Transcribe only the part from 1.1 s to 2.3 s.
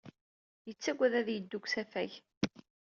ad yeddu deg usafag.